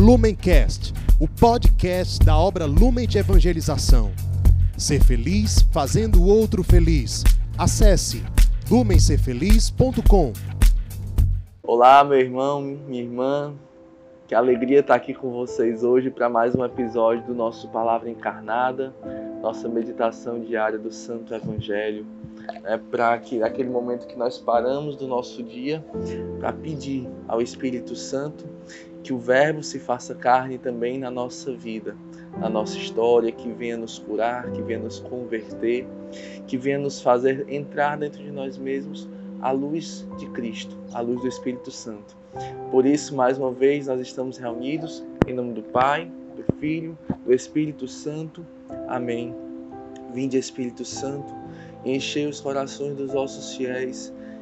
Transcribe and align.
Lumencast, 0.00 0.94
o 1.20 1.28
podcast 1.28 2.24
da 2.24 2.34
obra 2.34 2.64
Lumen 2.64 3.06
de 3.06 3.18
Evangelização. 3.18 4.10
Ser 4.74 5.04
feliz 5.04 5.60
fazendo 5.70 6.22
o 6.22 6.26
outro 6.26 6.64
feliz. 6.64 7.22
Acesse 7.58 8.24
lumencerfeliz.com. 8.70 10.32
Olá, 11.62 12.02
meu 12.02 12.18
irmão, 12.18 12.62
minha 12.62 13.02
irmã. 13.02 13.52
Que 14.26 14.34
alegria 14.34 14.80
estar 14.80 14.94
aqui 14.94 15.12
com 15.12 15.32
vocês 15.32 15.84
hoje 15.84 16.08
para 16.08 16.30
mais 16.30 16.54
um 16.54 16.64
episódio 16.64 17.26
do 17.26 17.34
nosso 17.34 17.68
Palavra 17.68 18.08
Encarnada, 18.08 18.94
nossa 19.42 19.68
meditação 19.68 20.40
diária 20.40 20.78
do 20.78 20.90
Santo 20.90 21.34
Evangelho 21.34 22.06
né, 22.62 22.80
para 22.90 23.18
que 23.18 23.42
aquele 23.42 23.68
momento 23.68 24.06
que 24.06 24.16
nós 24.16 24.38
paramos 24.38 24.96
do 24.96 25.06
nosso 25.06 25.42
dia 25.42 25.84
para 26.38 26.52
pedir 26.52 27.08
ao 27.28 27.40
Espírito 27.40 27.94
Santo 27.94 28.44
que 29.02 29.12
o 29.12 29.18
Verbo 29.18 29.62
se 29.62 29.78
faça 29.78 30.14
carne 30.14 30.58
também 30.58 30.98
na 30.98 31.10
nossa 31.10 31.52
vida, 31.52 31.96
na 32.38 32.48
nossa 32.48 32.76
história, 32.76 33.32
que 33.32 33.50
venha 33.52 33.76
nos 33.76 33.98
curar, 33.98 34.50
que 34.52 34.62
venha 34.62 34.78
nos 34.78 35.00
converter, 35.00 35.86
que 36.46 36.56
venha 36.56 36.78
nos 36.78 37.00
fazer 37.00 37.46
entrar 37.48 37.96
dentro 37.96 38.22
de 38.22 38.30
nós 38.30 38.58
mesmos 38.58 39.08
a 39.40 39.50
luz 39.50 40.06
de 40.18 40.26
Cristo, 40.30 40.76
a 40.92 41.00
luz 41.00 41.20
do 41.22 41.28
Espírito 41.28 41.70
Santo. 41.70 42.16
Por 42.70 42.86
isso, 42.86 43.14
mais 43.16 43.38
uma 43.38 43.50
vez, 43.50 43.86
nós 43.86 44.00
estamos 44.00 44.36
reunidos 44.36 45.02
em 45.26 45.34
nome 45.34 45.54
do 45.54 45.62
Pai, 45.62 46.10
do 46.36 46.44
Filho, 46.58 46.96
do 47.24 47.32
Espírito 47.32 47.88
Santo. 47.88 48.46
Amém. 48.86 49.34
Vinde, 50.12 50.36
Espírito 50.36 50.84
Santo 50.84 51.40
enchei 51.84 52.26
os 52.26 52.40
corações 52.40 52.96
dos 52.96 53.12
vossos 53.12 53.54
fiéis 53.54 54.12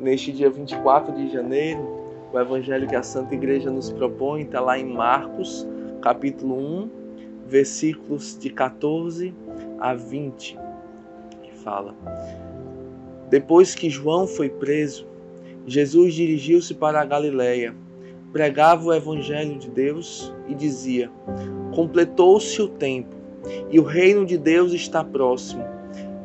Neste 0.00 0.32
dia 0.32 0.50
24 0.50 1.14
de 1.14 1.32
janeiro, 1.32 2.04
o 2.32 2.38
evangelho 2.38 2.88
que 2.88 2.96
a 2.96 3.02
Santa 3.02 3.34
Igreja 3.34 3.70
nos 3.70 3.90
propõe 3.90 4.42
está 4.42 4.60
lá 4.60 4.78
em 4.78 4.84
Marcos, 4.84 5.66
capítulo 6.02 6.56
1, 6.56 6.90
versículos 7.46 8.36
de 8.38 8.50
14 8.50 9.34
a 9.78 9.94
20, 9.94 10.58
que 11.42 11.52
fala: 11.52 11.94
Depois 13.30 13.74
que 13.74 13.88
João 13.88 14.26
foi 14.26 14.48
preso, 14.48 15.06
Jesus 15.66 16.14
dirigiu-se 16.14 16.74
para 16.74 17.00
a 17.00 17.04
Galiléia, 17.04 17.74
pregava 18.32 18.86
o 18.86 18.92
evangelho 18.92 19.58
de 19.58 19.70
Deus 19.70 20.34
e 20.48 20.54
dizia: 20.54 21.10
Completou-se 21.74 22.60
o 22.60 22.68
tempo 22.68 23.14
e 23.70 23.78
o 23.78 23.84
reino 23.84 24.26
de 24.26 24.36
Deus 24.36 24.72
está 24.72 25.04
próximo. 25.04 25.64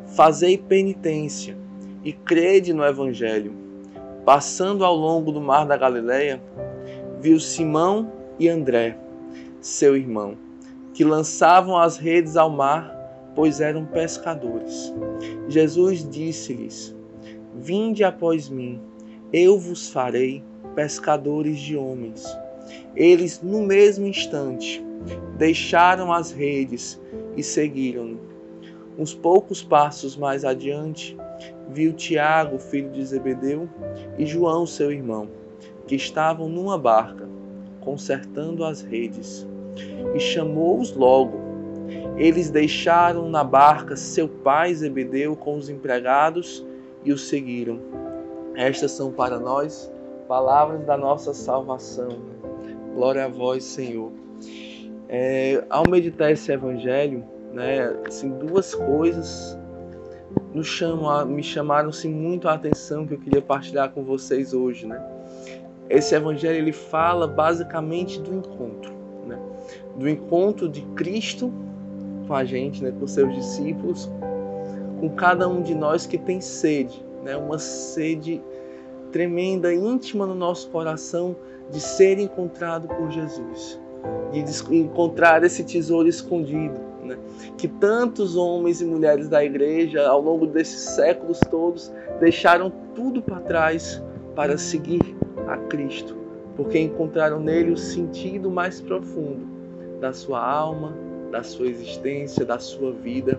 Fazei 0.08 0.58
penitência 0.58 1.56
e 2.04 2.12
crede 2.12 2.72
no 2.72 2.84
Evangelho. 2.84 3.52
Passando 4.24 4.84
ao 4.84 4.94
longo 4.94 5.32
do 5.32 5.40
mar 5.40 5.66
da 5.66 5.76
Galileia, 5.76 6.40
viu 7.20 7.40
Simão 7.40 8.12
e 8.38 8.48
André, 8.48 8.96
seu 9.60 9.96
irmão, 9.96 10.36
que 10.94 11.04
lançavam 11.04 11.76
as 11.76 11.96
redes 11.96 12.36
ao 12.36 12.50
mar, 12.50 12.96
pois 13.34 13.60
eram 13.60 13.84
pescadores. 13.84 14.92
Jesus 15.48 16.08
disse-lhes: 16.08 16.94
Vinde 17.54 18.04
após 18.04 18.48
mim, 18.48 18.80
eu 19.32 19.58
vos 19.58 19.90
farei 19.90 20.42
pescadores 20.74 21.58
de 21.58 21.76
homens. 21.76 22.24
Eles, 22.94 23.40
no 23.42 23.62
mesmo 23.62 24.06
instante, 24.06 24.82
deixaram 25.36 26.12
as 26.12 26.30
redes 26.30 27.00
e 27.36 27.42
seguiram-no. 27.42 28.18
Uns 28.98 29.14
poucos 29.14 29.62
passos 29.62 30.16
mais 30.16 30.44
adiante, 30.44 31.16
viu 31.72 31.92
Tiago, 31.92 32.58
filho 32.58 32.90
de 32.90 33.04
Zebedeu, 33.04 33.68
e 34.18 34.26
João, 34.26 34.66
seu 34.66 34.92
irmão, 34.92 35.28
que 35.86 35.94
estavam 35.94 36.48
numa 36.48 36.78
barca, 36.78 37.28
consertando 37.80 38.64
as 38.64 38.82
redes, 38.82 39.46
e 40.14 40.20
chamou-os 40.20 40.94
logo. 40.94 41.38
Eles 42.16 42.50
deixaram 42.50 43.28
na 43.28 43.42
barca 43.42 43.96
seu 43.96 44.28
pai 44.28 44.74
Zebedeu 44.74 45.34
com 45.34 45.56
os 45.56 45.68
empregados 45.68 46.64
e 47.04 47.12
o 47.12 47.18
seguiram. 47.18 47.80
Estas 48.54 48.92
são 48.92 49.10
para 49.10 49.38
nós 49.38 49.90
palavras 50.28 50.84
da 50.84 50.96
nossa 50.96 51.32
salvação. 51.32 52.08
Glória 52.94 53.24
a 53.24 53.28
vós, 53.28 53.64
Senhor. 53.64 54.12
É, 55.08 55.64
ao 55.68 55.82
meditar 55.88 56.30
esse 56.30 56.52
evangelho, 56.52 57.24
né, 57.52 57.92
assim, 58.06 58.30
duas 58.30 58.74
coisas 58.74 59.58
nos 60.52 60.66
chamam, 60.66 61.26
me 61.26 61.42
chamaram-se 61.42 62.08
muito 62.08 62.48
a 62.48 62.54
atenção 62.54 63.06
que 63.06 63.14
eu 63.14 63.18
queria 63.18 63.42
partilhar 63.42 63.90
com 63.90 64.02
vocês 64.02 64.52
hoje, 64.52 64.86
né? 64.86 65.00
Esse 65.88 66.14
evangelho 66.14 66.58
ele 66.58 66.72
fala 66.72 67.26
basicamente 67.26 68.20
do 68.20 68.34
encontro, 68.34 68.92
né? 69.26 69.38
Do 69.96 70.08
encontro 70.08 70.68
de 70.68 70.82
Cristo 70.94 71.52
com 72.26 72.34
a 72.34 72.44
gente, 72.44 72.82
né, 72.82 72.92
com 72.92 73.06
seus 73.06 73.34
discípulos, 73.34 74.08
com 75.00 75.10
cada 75.10 75.48
um 75.48 75.62
de 75.62 75.74
nós 75.74 76.06
que 76.06 76.16
tem 76.18 76.40
sede, 76.40 77.04
né? 77.24 77.36
Uma 77.36 77.58
sede 77.58 78.40
tremenda, 79.10 79.74
íntima 79.74 80.26
no 80.26 80.34
nosso 80.34 80.68
coração 80.70 81.34
de 81.70 81.80
ser 81.80 82.18
encontrado 82.18 82.88
por 82.88 83.10
Jesus, 83.10 83.80
de 84.32 84.76
encontrar 84.76 85.42
esse 85.44 85.64
tesouro 85.64 86.08
escondido 86.08 86.90
né? 87.10 87.18
que 87.58 87.66
tantos 87.66 88.36
homens 88.36 88.80
e 88.80 88.84
mulheres 88.84 89.28
da 89.28 89.44
igreja, 89.44 90.06
ao 90.06 90.20
longo 90.20 90.46
desses 90.46 90.80
séculos 90.80 91.40
todos, 91.50 91.92
deixaram 92.18 92.72
tudo 92.94 93.20
para 93.20 93.40
trás 93.40 94.02
para 94.34 94.56
seguir 94.56 95.00
a 95.48 95.56
Cristo, 95.56 96.16
porque 96.56 96.78
encontraram 96.78 97.40
nele 97.40 97.72
o 97.72 97.76
sentido 97.76 98.50
mais 98.50 98.80
profundo 98.80 99.46
da 100.00 100.12
sua 100.12 100.42
alma, 100.42 100.96
da 101.30 101.42
sua 101.42 101.66
existência, 101.66 102.44
da 102.44 102.58
sua 102.58 102.92
vida. 102.92 103.38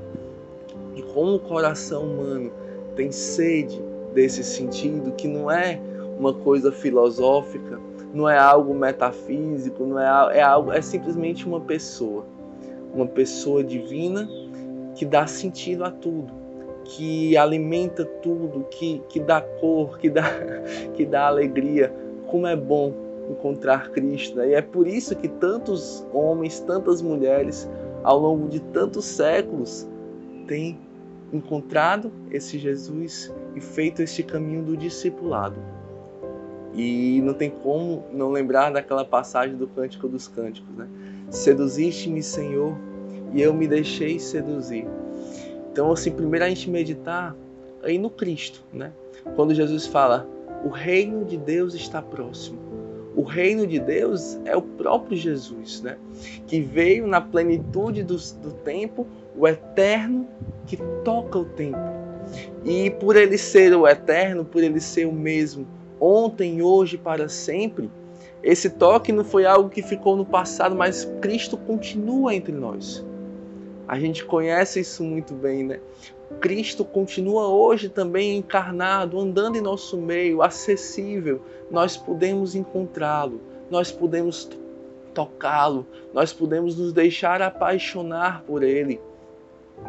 E 0.95 1.01
como 1.01 1.35
o 1.35 1.39
coração 1.39 2.03
humano 2.03 2.51
tem 2.95 3.11
sede 3.11 3.81
desse 4.13 4.44
sentido, 4.44 5.13
que 5.13 5.27
não 5.27 5.50
é 5.50 5.79
uma 6.21 6.33
coisa 6.33 6.71
filosófica, 6.71 7.77
não 8.13 8.29
é 8.29 8.37
algo 8.37 8.73
metafísico, 8.73 9.83
não 9.83 9.99
é, 9.99 10.37
é 10.37 10.41
algo, 10.41 10.71
é 10.71 10.81
simplesmente 10.81 11.45
uma 11.45 11.59
pessoa 11.59 12.25
uma 12.93 13.07
pessoa 13.07 13.63
divina 13.63 14.29
que 14.95 15.05
dá 15.05 15.25
sentido 15.25 15.83
a 15.83 15.91
tudo, 15.91 16.31
que 16.83 17.37
alimenta 17.37 18.05
tudo, 18.05 18.65
que, 18.69 19.01
que 19.07 19.19
dá 19.19 19.41
cor, 19.41 19.97
que 19.97 20.09
dá, 20.09 20.23
que 20.93 21.05
dá 21.05 21.27
alegria. 21.27 21.93
Como 22.27 22.45
é 22.47 22.55
bom 22.55 22.93
encontrar 23.29 23.89
Cristo. 23.91 24.38
Né? 24.38 24.49
E 24.49 24.53
é 24.53 24.61
por 24.61 24.88
isso 24.88 25.15
que 25.15 25.27
tantos 25.27 26.05
homens, 26.13 26.59
tantas 26.59 27.01
mulheres, 27.01 27.69
ao 28.03 28.19
longo 28.19 28.49
de 28.49 28.59
tantos 28.59 29.05
séculos, 29.05 29.88
têm 30.47 30.77
encontrado 31.31 32.11
esse 32.29 32.57
Jesus 32.57 33.33
e 33.55 33.61
feito 33.61 34.01
este 34.01 34.23
caminho 34.23 34.63
do 34.63 34.75
discipulado. 34.75 35.55
E 36.73 37.21
não 37.23 37.33
tem 37.33 37.49
como 37.49 38.05
não 38.13 38.31
lembrar 38.31 38.71
daquela 38.71 39.03
passagem 39.03 39.55
do 39.55 39.67
Cântico 39.67 40.07
dos 40.07 40.27
Cânticos, 40.27 40.73
né? 40.75 40.87
Seduziste-me, 41.29 42.23
Senhor, 42.23 42.77
e 43.33 43.41
eu 43.41 43.53
me 43.53 43.68
deixei 43.68 44.19
seduzir. 44.19 44.88
Então, 45.71 45.91
assim, 45.91 46.12
primeiro 46.12 46.45
a 46.45 46.50
gente 46.50 46.69
meditar 46.69 47.35
aí 47.83 47.97
no 47.97 48.09
Cristo, 48.09 48.63
né? 48.73 48.91
Quando 49.35 49.53
Jesus 49.53 49.88
fala, 49.88 50.27
o 50.63 50.69
reino 50.69 51.25
de 51.25 51.38
Deus 51.38 51.73
está 51.73 52.01
próximo. 52.01 52.59
O 53.15 53.24
reino 53.24 53.67
de 53.67 53.79
Deus 53.79 54.39
é 54.45 54.56
o 54.56 54.62
próprio 54.62 55.17
Jesus, 55.17 55.81
né? 55.81 55.97
Que 56.47 56.62
veio 56.62 57.07
na 57.07 57.19
plenitude 57.19 58.03
do, 58.03 58.15
do 58.15 58.51
tempo, 58.63 59.06
o 59.35 59.47
eterno 59.47 60.27
que 60.65 60.77
toca 61.03 61.38
o 61.38 61.45
tempo. 61.45 61.77
E 62.63 62.89
por 62.91 63.15
ele 63.15 63.38
ser 63.38 63.74
o 63.75 63.88
eterno, 63.88 64.45
por 64.45 64.63
ele 64.63 64.79
ser 64.79 65.06
o 65.06 65.12
mesmo, 65.12 65.67
ontem, 66.01 66.62
hoje, 66.63 66.98
para 66.98 67.30
sempre, 67.30 67.89
esse 68.44 68.71
toque 68.71 69.12
não 69.12 69.24
foi 69.24 69.45
algo 69.45 69.69
que 69.69 69.83
ficou 69.83 70.18
no 70.18 70.25
passado, 70.25 70.75
mas 70.75 71.06
Cristo 71.21 71.56
continua 71.56 72.33
entre 72.33 72.51
nós. 72.51 73.06
A 73.88 74.00
gente 74.00 74.25
conhece 74.25 74.80
isso 74.80 75.03
muito 75.03 75.33
bem, 75.33 75.63
né? 75.63 75.80
Cristo 76.39 76.83
continua 76.83 77.48
hoje 77.50 77.89
também 77.89 78.38
encarnado, 78.38 79.19
andando 79.19 79.57
em 79.57 79.62
nosso 79.62 79.98
meio, 79.98 80.42
acessível. 80.42 81.42
Nós 81.69 81.98
podemos 81.98 82.56
encontrá-lo, 82.56 83.42
nós 83.69 83.92
podemos 83.92 84.50
tocá-lo, 85.13 85.86
nós 86.13 86.33
podemos 86.33 86.77
nos 86.77 86.94
deixar 86.94 87.42
apaixonar 87.42 88.44
por 88.48 88.63
ele. 88.63 89.00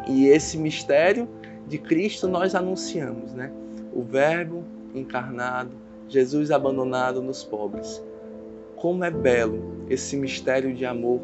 E 0.07 0.27
esse 0.27 0.57
mistério 0.57 1.27
de 1.65 1.77
Cristo 1.77 2.27
nós 2.27 2.53
anunciamos, 2.53 3.33
né? 3.33 3.51
O 3.93 4.03
Verbo 4.03 4.63
encarnado, 4.93 5.71
Jesus 6.13 6.51
abandonado 6.51 7.23
nos 7.23 7.43
pobres. 7.43 8.03
Como 8.75 9.03
é 9.03 9.09
belo 9.09 9.85
esse 9.89 10.15
mistério 10.15 10.73
de 10.73 10.85
amor 10.85 11.19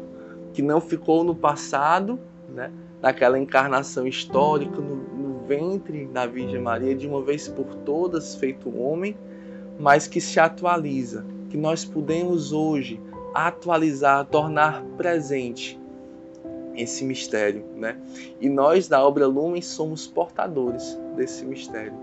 que 0.52 0.62
não 0.62 0.80
ficou 0.80 1.22
no 1.22 1.34
passado, 1.34 2.18
né? 2.48 2.72
naquela 3.00 3.38
encarnação 3.38 4.04
histórica, 4.06 4.76
no, 4.80 4.96
no 4.96 5.46
ventre 5.46 6.06
da 6.06 6.26
Virgem 6.26 6.60
Maria, 6.60 6.94
de 6.94 7.06
uma 7.06 7.22
vez 7.22 7.46
por 7.46 7.66
todas, 7.84 8.34
feito 8.34 8.76
homem, 8.76 9.16
mas 9.78 10.08
que 10.08 10.20
se 10.20 10.40
atualiza, 10.40 11.24
que 11.48 11.56
nós 11.56 11.84
podemos 11.84 12.52
hoje 12.52 13.00
atualizar, 13.32 14.26
tornar 14.26 14.82
presente 14.96 15.80
esse 16.74 17.04
mistério, 17.04 17.64
né? 17.76 17.96
E 18.40 18.48
nós 18.48 18.88
da 18.88 19.06
obra 19.06 19.26
Lumen 19.26 19.62
somos 19.62 20.06
portadores 20.06 20.98
desse 21.16 21.44
mistério. 21.44 21.94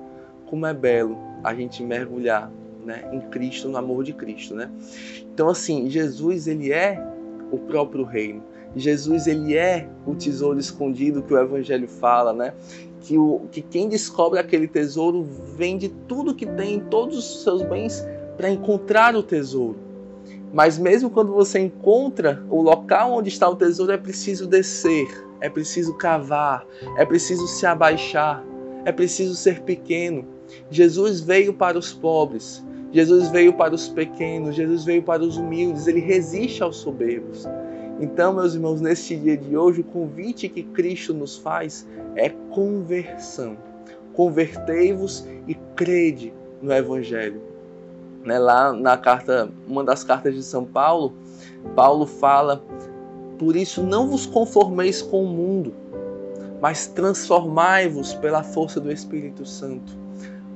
Como 0.45 0.65
é 0.65 0.73
belo 0.73 1.17
a 1.43 1.53
gente 1.53 1.83
mergulhar, 1.83 2.49
né, 2.87 3.07
em 3.11 3.19
Cristo, 3.19 3.69
no 3.69 3.77
amor 3.77 4.03
de 4.03 4.13
Cristo, 4.13 4.55
né? 4.55 4.71
Então 5.33 5.49
assim, 5.49 5.89
Jesus 5.89 6.47
ele 6.47 6.71
é 6.71 7.03
o 7.51 7.57
próprio 7.57 8.03
reino. 8.03 8.41
Jesus 8.75 9.27
ele 9.27 9.55
é 9.55 9.87
o 10.05 10.15
tesouro 10.15 10.59
escondido 10.59 11.21
que 11.21 11.33
o 11.33 11.39
evangelho 11.39 11.87
fala, 11.87 12.33
né? 12.33 12.53
Que, 13.01 13.17
o, 13.17 13.41
que 13.51 13.61
quem 13.61 13.87
descobre 13.87 14.39
aquele 14.39 14.67
tesouro 14.67 15.27
vende 15.55 15.89
tudo 16.07 16.33
que 16.33 16.45
tem, 16.45 16.79
todos 16.79 17.17
os 17.17 17.43
seus 17.43 17.61
bens 17.63 18.05
para 18.35 18.49
encontrar 18.49 19.15
o 19.15 19.23
tesouro. 19.23 19.77
Mas 20.53 20.77
mesmo 20.77 21.09
quando 21.09 21.33
você 21.33 21.59
encontra 21.59 22.43
o 22.49 22.61
local 22.61 23.13
onde 23.13 23.29
está 23.29 23.49
o 23.49 23.55
tesouro, 23.55 23.91
é 23.91 23.97
preciso 23.97 24.47
descer, 24.47 25.07
é 25.41 25.49
preciso 25.49 25.93
cavar, 25.95 26.65
é 26.97 27.05
preciso 27.05 27.47
se 27.47 27.65
abaixar, 27.65 28.43
é 28.85 28.91
preciso 28.91 29.35
ser 29.35 29.61
pequeno. 29.61 30.25
Jesus 30.69 31.19
veio 31.19 31.53
para 31.53 31.77
os 31.77 31.93
pobres, 31.93 32.63
Jesus 32.91 33.29
veio 33.29 33.53
para 33.53 33.75
os 33.75 33.89
pequenos, 33.89 34.55
Jesus 34.55 34.85
veio 34.85 35.03
para 35.03 35.21
os 35.21 35.37
humildes, 35.37 35.87
ele 35.87 35.99
resiste 35.99 36.63
aos 36.63 36.77
soberbos. 36.77 37.47
Então, 37.99 38.33
meus 38.33 38.53
irmãos, 38.53 38.79
neste 38.79 39.15
dia 39.15 39.35
de 39.35 39.57
hoje, 39.57 39.81
o 39.81 39.83
convite 39.83 40.47
que 40.47 40.63
Cristo 40.63 41.13
nos 41.13 41.37
faz 41.37 41.87
é 42.15 42.29
conversão. 42.51 43.57
Convertei-vos 44.13 45.27
e 45.47 45.55
crede 45.75 46.33
no 46.61 46.71
Evangelho. 46.71 47.41
Né, 48.23 48.37
lá 48.37 48.73
na 48.73 48.97
carta, 48.97 49.49
uma 49.67 49.83
das 49.83 50.03
cartas 50.03 50.35
de 50.35 50.43
São 50.43 50.65
Paulo, 50.65 51.13
Paulo 51.75 52.05
fala: 52.05 52.63
Por 53.37 53.55
isso 53.55 53.81
não 53.81 54.07
vos 54.07 54.25
conformeis 54.25 55.01
com 55.01 55.23
o 55.23 55.27
mundo, 55.27 55.73
mas 56.61 56.87
transformai-vos 56.87 58.13
pela 58.15 58.43
força 58.43 58.79
do 58.79 58.91
Espírito 58.91 59.45
Santo. 59.45 60.06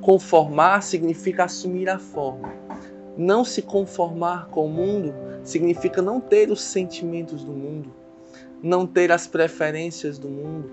Conformar 0.02 0.82
significa 0.82 1.44
assumir 1.44 1.88
a 1.88 1.98
forma. 1.98 2.52
Não 3.16 3.44
se 3.44 3.62
conformar 3.62 4.48
com 4.48 4.66
o 4.66 4.70
mundo 4.70 5.14
significa 5.42 6.02
não 6.02 6.20
ter 6.20 6.50
os 6.50 6.60
sentimentos 6.60 7.42
do 7.42 7.52
mundo, 7.52 7.90
não 8.62 8.86
ter 8.86 9.10
as 9.10 9.26
preferências 9.26 10.18
do 10.18 10.28
mundo, 10.28 10.70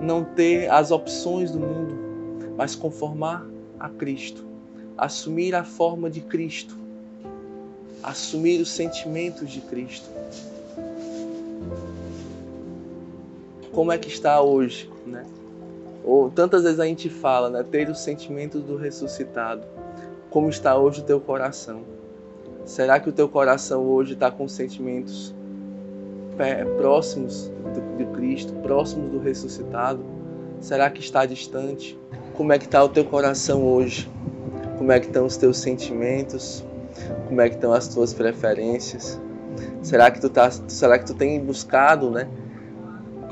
não 0.00 0.24
ter 0.24 0.70
as 0.70 0.92
opções 0.92 1.50
do 1.50 1.58
mundo, 1.58 1.96
mas 2.56 2.76
conformar 2.76 3.44
a 3.80 3.88
Cristo 3.88 4.54
assumir 4.96 5.54
a 5.54 5.64
forma 5.64 6.08
de 6.08 6.20
Cristo, 6.20 6.76
assumir 8.02 8.60
os 8.60 8.70
sentimentos 8.70 9.50
de 9.50 9.60
Cristo. 9.60 10.08
Como 13.72 13.90
é 13.90 13.98
que 13.98 14.08
está 14.08 14.40
hoje, 14.40 14.88
né? 15.04 15.24
Ou 16.04 16.30
tantas 16.30 16.62
vezes 16.62 16.78
a 16.78 16.84
gente 16.84 17.08
fala, 17.08 17.48
né? 17.48 17.62
Ter 17.62 17.88
os 17.88 18.00
sentimentos 18.00 18.62
do 18.62 18.76
ressuscitado. 18.76 19.62
Como 20.30 20.48
está 20.48 20.76
hoje 20.76 21.00
o 21.00 21.04
teu 21.04 21.20
coração? 21.20 21.82
Será 22.64 23.00
que 23.00 23.08
o 23.08 23.12
teu 23.12 23.28
coração 23.28 23.82
hoje 23.82 24.14
está 24.14 24.30
com 24.30 24.48
sentimentos 24.48 25.34
próximos 26.76 27.50
de 27.96 28.04
Cristo, 28.06 28.52
próximos 28.54 29.10
do 29.10 29.18
ressuscitado? 29.18 30.04
Será 30.60 30.90
que 30.90 31.00
está 31.00 31.24
distante? 31.24 31.98
Como 32.34 32.52
é 32.52 32.58
que 32.58 32.64
está 32.64 32.82
o 32.82 32.88
teu 32.88 33.04
coração 33.04 33.64
hoje? 33.64 34.08
como 34.76 34.92
é 34.92 35.00
que 35.00 35.06
estão 35.06 35.24
os 35.24 35.36
teus 35.36 35.58
sentimentos, 35.58 36.64
como 37.28 37.40
é 37.40 37.48
que 37.48 37.54
estão 37.54 37.72
as 37.72 37.88
tuas 37.88 38.12
preferências. 38.12 39.20
Será 39.82 40.10
que 40.10 40.20
tu 40.20 40.28
tá, 40.28 40.50
será 40.50 40.98
que 40.98 41.06
tu 41.06 41.14
tem 41.14 41.40
buscado, 41.40 42.10
né, 42.10 42.28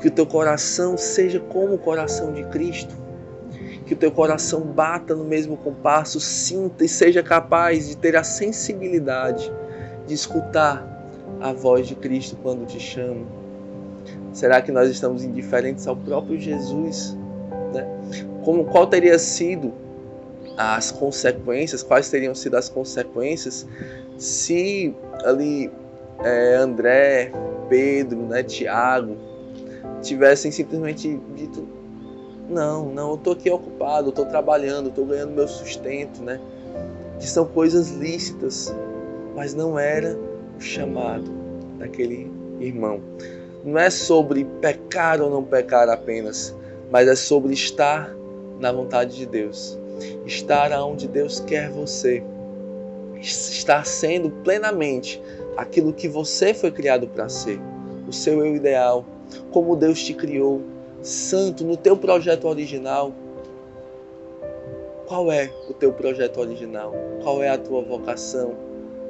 que 0.03 0.09
o 0.09 0.11
teu 0.11 0.25
coração 0.25 0.97
seja 0.97 1.39
como 1.39 1.75
o 1.75 1.77
coração 1.77 2.33
de 2.33 2.43
Cristo? 2.43 2.93
Que 3.85 3.93
o 3.93 3.97
teu 3.97 4.11
coração 4.11 4.59
bata 4.59 5.15
no 5.15 5.23
mesmo 5.23 5.55
compasso, 5.55 6.19
sinta 6.19 6.83
e 6.83 6.89
seja 6.89 7.23
capaz 7.23 7.87
de 7.87 7.95
ter 7.95 8.17
a 8.17 8.23
sensibilidade 8.23 9.49
de 10.05 10.13
escutar 10.13 10.85
a 11.39 11.53
voz 11.53 11.87
de 11.87 11.95
Cristo 11.95 12.37
quando 12.43 12.65
te 12.65 12.81
chama. 12.81 13.25
Será 14.33 14.61
que 14.61 14.73
nós 14.73 14.89
estamos 14.89 15.23
indiferentes 15.23 15.87
ao 15.87 15.95
próprio 15.95 16.37
Jesus? 16.37 17.17
Né? 17.73 17.87
Como 18.43 18.65
qual 18.65 18.87
teria 18.87 19.17
sido 19.17 19.71
as 20.57 20.91
consequências, 20.91 21.81
quais 21.81 22.09
teriam 22.09 22.35
sido 22.35 22.57
as 22.57 22.67
consequências 22.67 23.65
se 24.17 24.93
ali 25.23 25.71
é, 26.25 26.55
André, 26.55 27.31
Pedro, 27.69 28.19
né, 28.23 28.43
Tiago 28.43 29.31
tivessem 30.03 30.51
simplesmente 30.51 31.19
dito 31.35 31.67
não, 32.49 32.89
não, 32.89 33.09
eu 33.09 33.15
estou 33.15 33.33
aqui 33.33 33.49
ocupado, 33.49 34.07
eu 34.07 34.09
estou 34.09 34.25
trabalhando, 34.25 34.89
estou 34.89 35.05
ganhando 35.05 35.31
meu 35.31 35.47
sustento, 35.47 36.21
né? 36.21 36.39
Que 37.17 37.25
são 37.25 37.45
coisas 37.45 37.91
lícitas, 37.91 38.75
mas 39.33 39.53
não 39.53 39.79
era 39.79 40.19
o 40.57 40.61
chamado 40.61 41.31
daquele 41.79 42.29
irmão. 42.59 42.99
Não 43.63 43.79
é 43.79 43.89
sobre 43.89 44.43
pecar 44.59 45.21
ou 45.21 45.29
não 45.29 45.41
pecar 45.41 45.87
apenas, 45.89 46.53
mas 46.91 47.07
é 47.07 47.15
sobre 47.15 47.53
estar 47.53 48.13
na 48.59 48.73
vontade 48.73 49.15
de 49.15 49.25
Deus 49.25 49.79
estar 50.25 50.71
aonde 50.71 51.07
Deus 51.07 51.39
quer 51.39 51.69
você, 51.69 52.23
estar 53.19 53.85
sendo 53.85 54.29
plenamente 54.43 55.21
aquilo 55.55 55.93
que 55.93 56.07
você 56.07 56.53
foi 56.53 56.71
criado 56.71 57.07
para 57.07 57.29
ser, 57.29 57.59
o 58.07 58.11
seu 58.11 58.45
eu 58.45 58.55
ideal, 58.55 59.05
como 59.51 59.75
Deus 59.75 60.03
te 60.03 60.13
criou, 60.13 60.61
santo 61.01 61.63
no 61.63 61.77
teu 61.77 61.97
projeto 61.97 62.47
original. 62.47 63.11
Qual 65.05 65.31
é 65.31 65.51
o 65.69 65.73
teu 65.73 65.91
projeto 65.91 66.39
original? 66.39 66.93
Qual 67.21 67.43
é 67.43 67.49
a 67.49 67.57
tua 67.57 67.81
vocação, 67.81 68.53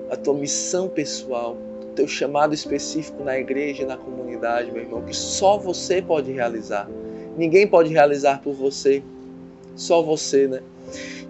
a 0.10 0.16
tua 0.16 0.34
missão 0.34 0.90
pessoal, 0.90 1.56
o 1.82 1.94
teu 1.96 2.08
chamado 2.08 2.54
específico 2.54 3.24
na 3.24 3.38
igreja, 3.38 3.86
na 3.86 3.96
comunidade, 3.96 4.72
meu 4.72 4.82
irmão, 4.82 5.02
que 5.04 5.16
só 5.16 5.58
você 5.58 6.02
pode 6.02 6.32
realizar. 6.32 6.90
Ninguém 7.38 7.68
pode 7.68 7.90
realizar 7.92 8.42
por 8.42 8.54
você, 8.54 9.04
só 9.76 10.02
você, 10.02 10.48
né? 10.48 10.62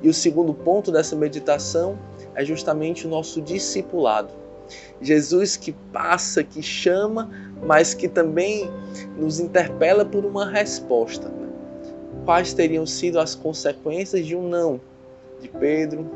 E 0.02 0.10
o 0.10 0.14
segundo 0.14 0.54
ponto 0.54 0.92
dessa 0.92 1.16
meditação 1.16 1.98
é 2.36 2.44
justamente 2.44 3.08
o 3.08 3.10
nosso 3.10 3.42
discipulado. 3.42 4.43
Jesus 5.02 5.58
que 5.58 5.74
passa, 5.92 6.44
que 6.44 6.62
chama, 6.62 7.30
mas 7.64 7.94
que 7.94 8.08
também 8.08 8.70
nos 9.18 9.40
interpela 9.40 10.06
por 10.06 10.26
uma 10.26 10.50
resposta. 10.50 11.32
Quais 12.26 12.54
teriam 12.54 12.86
sido 12.86 13.20
as 13.20 13.36
consequências 13.36 14.26
de 14.26 14.36
um 14.36 14.48
não 14.48 14.80
de 15.42 15.50
Pedro, 15.50 16.10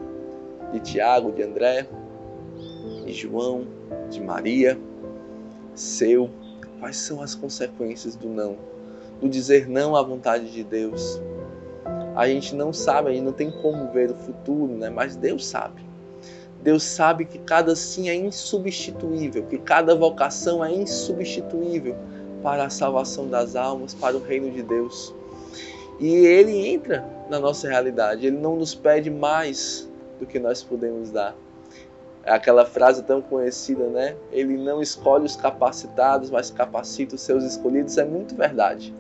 de 0.71 0.79
Tiago, 0.79 1.31
de 1.31 1.43
André, 1.43 1.85
de 3.05 3.13
João, 3.13 3.65
de 4.09 4.21
Maria, 4.21 4.77
seu? 5.75 6.29
Quais 6.79 6.97
são 6.97 7.21
as 7.21 7.35
consequências 7.35 8.15
do 8.15 8.29
não? 8.29 8.57
Do 9.19 9.27
dizer 9.27 9.67
não 9.67 9.95
à 9.95 10.03
vontade 10.03 10.51
de 10.51 10.63
Deus, 10.63 11.19
a 12.15 12.27
gente 12.27 12.55
não 12.55 12.71
sabe, 12.73 13.09
a 13.09 13.13
gente 13.13 13.23
não 13.23 13.31
tem 13.31 13.51
como 13.51 13.91
ver 13.91 14.11
o 14.11 14.15
futuro, 14.15 14.73
né? 14.73 14.89
mas 14.89 15.15
Deus 15.15 15.45
sabe. 15.45 15.86
Deus 16.63 16.83
sabe 16.83 17.25
que 17.25 17.37
cada 17.39 17.75
sim 17.75 18.09
é 18.09 18.15
insubstituível, 18.15 19.43
que 19.43 19.57
cada 19.57 19.95
vocação 19.95 20.63
é 20.63 20.73
insubstituível 20.73 21.95
para 22.41 22.65
a 22.65 22.69
salvação 22.69 23.27
das 23.27 23.55
almas, 23.55 23.93
para 23.93 24.17
o 24.17 24.21
reino 24.21 24.51
de 24.51 24.63
Deus. 24.63 25.13
E 25.99 26.07
Ele 26.07 26.67
entra 26.67 27.05
na 27.29 27.39
nossa 27.39 27.67
realidade, 27.67 28.27
Ele 28.27 28.37
não 28.37 28.55
nos 28.55 28.75
pede 28.75 29.09
mais 29.09 29.87
do 30.19 30.25
que 30.25 30.39
nós 30.39 30.63
podemos 30.63 31.11
dar. 31.11 31.35
É 32.23 32.33
aquela 32.33 32.65
frase 32.65 33.03
tão 33.03 33.21
conhecida, 33.21 33.85
né? 33.85 34.15
Ele 34.33 34.57
não 34.57 34.81
escolhe 34.81 35.25
os 35.25 35.37
capacitados, 35.37 36.29
mas 36.29 36.51
capacita 36.51 37.15
os 37.15 37.21
seus 37.21 37.41
escolhidos. 37.43 37.97
É 37.97 38.03
muito 38.03 38.35
verdade. 38.35 38.93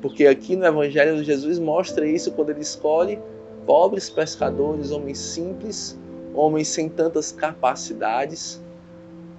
Porque 0.00 0.26
aqui 0.28 0.54
no 0.54 0.64
Evangelho 0.64 1.24
Jesus 1.24 1.58
mostra 1.58 2.06
isso 2.06 2.30
quando 2.30 2.50
ele 2.50 2.60
escolhe 2.60 3.18
pobres 3.66 4.08
pescadores, 4.08 4.92
homens 4.92 5.18
simples, 5.18 5.98
homens 6.36 6.68
sem 6.68 6.88
tantas 6.88 7.32
capacidades, 7.32 8.60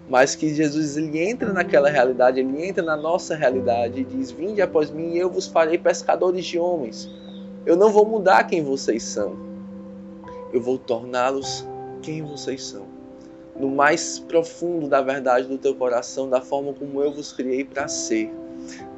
mas 0.10 0.36
que 0.36 0.54
Jesus 0.54 0.98
ele 0.98 1.20
entra 1.20 1.54
naquela 1.54 1.90
realidade, 1.90 2.40
ele 2.40 2.66
entra 2.66 2.84
na 2.84 2.98
nossa 2.98 3.36
realidade 3.36 4.02
e 4.02 4.04
diz: 4.04 4.32
Vinde 4.32 4.62
após 4.62 4.90
mim 4.90 5.14
e 5.14 5.20
eu 5.20 5.30
vos 5.30 5.48
farei 5.48 5.78
pescadores 5.78 6.46
de 6.46 6.58
homens. 6.58 7.10
Eu 7.66 7.76
não 7.76 7.92
vou 7.92 8.06
mudar 8.06 8.46
quem 8.46 8.64
vocês 8.64 9.04
são, 9.04 9.38
eu 10.52 10.62
vou 10.62 10.78
torná-los 10.78 11.66
quem 12.02 12.24
vocês 12.24 12.64
são. 12.64 12.86
No 13.56 13.70
mais 13.70 14.20
profundo 14.20 14.88
da 14.88 15.02
verdade 15.02 15.48
do 15.48 15.58
teu 15.58 15.76
coração, 15.76 16.30
da 16.30 16.40
forma 16.40 16.74
como 16.74 17.02
eu 17.02 17.12
vos 17.12 17.34
criei 17.34 17.64
para 17.64 17.88
ser. 17.88 18.32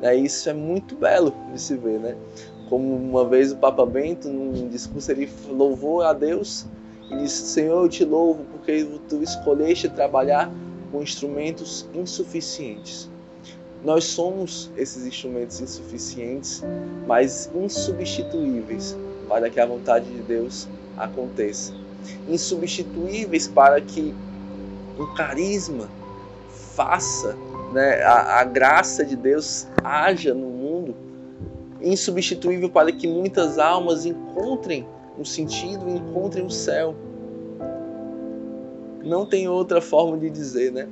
Né? 0.01 0.15
Isso 0.15 0.49
é 0.49 0.53
muito 0.53 0.95
belo 0.95 1.33
de 1.51 1.61
se 1.61 1.75
ver, 1.77 1.99
né? 1.99 2.15
Como 2.67 2.93
uma 2.93 3.25
vez 3.25 3.51
o 3.51 3.57
Papa 3.57 3.85
Bento, 3.85 4.27
num 4.27 4.67
discurso, 4.67 5.11
ele 5.11 5.29
louvou 5.49 6.01
a 6.01 6.13
Deus 6.13 6.67
e 7.11 7.17
disse: 7.17 7.47
Senhor, 7.47 7.83
eu 7.83 7.89
te 7.89 8.05
louvo 8.05 8.43
porque 8.51 8.87
tu 9.07 9.21
escolheste 9.23 9.89
trabalhar 9.89 10.51
com 10.91 11.01
instrumentos 11.01 11.87
insuficientes. 11.93 13.09
Nós 13.83 14.03
somos 14.03 14.69
esses 14.75 15.05
instrumentos 15.05 15.61
insuficientes, 15.61 16.63
mas 17.07 17.49
insubstituíveis 17.55 18.97
para 19.27 19.49
que 19.49 19.59
a 19.59 19.65
vontade 19.65 20.05
de 20.05 20.21
Deus 20.21 20.67
aconteça. 20.97 21.73
Insubstituíveis 22.27 23.47
para 23.47 23.79
que 23.79 24.13
o 24.97 25.07
carisma 25.15 25.89
faça, 26.75 27.37
né, 27.71 28.01
a, 28.03 28.41
a 28.41 28.43
graça 28.43 29.05
de 29.05 29.15
Deus 29.15 29.67
haja 29.83 30.33
no 30.33 30.47
mundo. 30.47 30.95
Insubstituível 31.81 32.69
para 32.69 32.91
que 32.91 33.07
muitas 33.07 33.57
almas 33.57 34.05
encontrem 34.05 34.85
um 35.19 35.25
sentido, 35.25 35.89
encontrem 35.89 36.45
o 36.45 36.49
céu. 36.49 36.95
Não 39.03 39.25
tem 39.25 39.47
outra 39.47 39.81
forma 39.81 40.17
de 40.17 40.29
dizer, 40.29 40.71
né? 40.71 40.87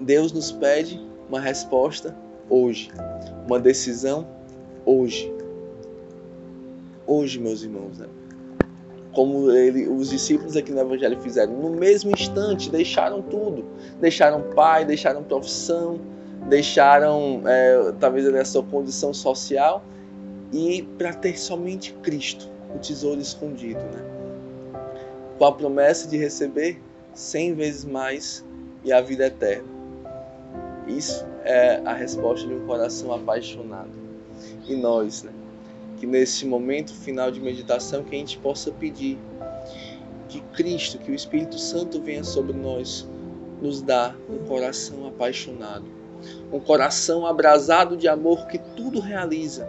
Deus 0.00 0.32
nos 0.32 0.52
pede 0.52 1.00
uma 1.28 1.40
resposta 1.40 2.14
hoje, 2.50 2.90
uma 3.46 3.58
decisão 3.58 4.26
hoje. 4.84 5.32
Hoje, 7.06 7.38
meus 7.38 7.62
irmãos, 7.62 7.98
né? 7.98 8.06
Como 9.12 9.50
ele, 9.50 9.88
os 9.88 10.10
discípulos 10.10 10.56
aqui 10.56 10.72
no 10.72 10.80
Evangelho 10.80 11.18
fizeram, 11.20 11.54
no 11.54 11.70
mesmo 11.70 12.10
instante 12.10 12.70
deixaram 12.70 13.22
tudo, 13.22 13.64
deixaram 13.98 14.42
pai, 14.54 14.84
deixaram 14.84 15.22
profissão, 15.22 15.98
deixaram 16.48 17.42
é, 17.46 17.92
talvez 17.98 18.26
a 18.26 18.44
sua 18.44 18.62
condição 18.62 19.14
social 19.14 19.82
e 20.52 20.82
para 20.98 21.14
ter 21.14 21.38
somente 21.38 21.92
Cristo, 22.02 22.50
o 22.76 22.78
tesouro 22.78 23.20
escondido, 23.20 23.80
né? 23.80 24.04
Com 25.38 25.44
a 25.44 25.52
promessa 25.52 26.08
de 26.08 26.16
receber 26.16 26.80
cem 27.14 27.54
vezes 27.54 27.84
mais 27.84 28.44
e 28.84 28.92
a 28.92 29.00
vida 29.00 29.26
eterna. 29.26 29.68
Isso 30.86 31.26
é 31.44 31.80
a 31.84 31.92
resposta 31.92 32.46
de 32.46 32.54
um 32.54 32.66
coração 32.66 33.12
apaixonado. 33.12 33.90
E 34.66 34.76
nós, 34.76 35.22
né? 35.22 35.32
Que 35.98 36.06
nesse 36.06 36.46
momento 36.46 36.94
final 36.94 37.30
de 37.30 37.40
meditação 37.40 38.04
que 38.04 38.14
a 38.14 38.18
gente 38.18 38.38
possa 38.38 38.70
pedir 38.70 39.18
que 40.28 40.40
Cristo, 40.52 40.98
que 40.98 41.10
o 41.10 41.14
Espírito 41.14 41.58
Santo 41.58 42.00
venha 42.00 42.22
sobre 42.22 42.52
nós, 42.52 43.08
nos 43.60 43.80
dá 43.80 44.14
um 44.28 44.46
coração 44.46 45.06
apaixonado, 45.06 45.84
um 46.52 46.60
coração 46.60 47.26
abrasado 47.26 47.96
de 47.96 48.06
amor 48.08 48.46
que 48.46 48.58
tudo 48.58 49.00
realiza. 49.00 49.68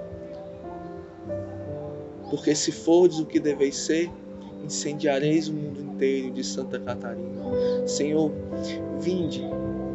Porque 2.29 2.53
se 2.55 2.71
fordes 2.71 3.19
o 3.19 3.25
que 3.25 3.39
deveis 3.39 3.75
ser, 3.75 4.11
incendiareis 4.63 5.47
o 5.47 5.53
mundo 5.53 5.81
inteiro 5.81 6.31
de 6.31 6.43
Santa 6.43 6.79
Catarina. 6.79 7.41
Senhor, 7.85 8.31
vinde 8.99 9.41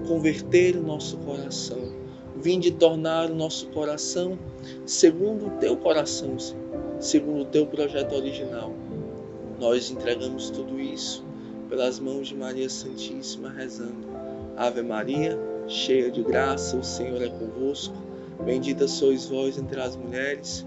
converter 0.07 0.77
o 0.77 0.83
nosso 0.83 1.17
coração, 1.19 1.93
vinde 2.37 2.71
tornar 2.71 3.31
o 3.31 3.35
nosso 3.35 3.69
coração 3.69 4.39
segundo 4.87 5.47
o 5.47 5.51
teu 5.59 5.77
coração, 5.77 6.37
segundo 7.01 7.43
o 7.43 7.45
teu 7.45 7.67
projeto 7.67 8.15
original. 8.15 8.73
Nós 9.59 9.91
entregamos 9.91 10.51
tudo 10.51 10.81
isso 10.81 11.25
pelas 11.69 11.99
mãos 11.99 12.29
de 12.29 12.35
Maria 12.35 12.69
Santíssima, 12.69 13.51
rezando. 13.51 14.07
Ave 14.57 14.83
Maria, 14.83 15.39
cheia 15.69 16.11
de 16.11 16.23
graça, 16.23 16.77
o 16.77 16.85
Senhor 16.85 17.23
é 17.23 17.29
convosco. 17.29 17.95
Bendita 18.45 18.89
sois 18.89 19.27
vós 19.27 19.57
entre 19.57 19.81
as 19.81 19.97
mulheres, 19.97 20.67